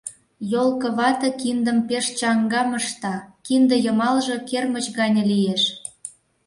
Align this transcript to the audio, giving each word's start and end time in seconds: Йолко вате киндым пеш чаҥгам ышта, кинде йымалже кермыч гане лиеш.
Йолко 0.51 0.87
вате 0.97 1.29
киндым 1.41 1.77
пеш 1.89 2.05
чаҥгам 2.19 2.69
ышта, 2.79 3.15
кинде 3.45 3.75
йымалже 3.85 4.35
кермыч 4.49 4.85
гане 4.99 5.21
лиеш. 5.31 5.63